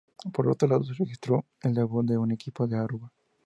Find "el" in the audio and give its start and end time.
1.61-1.75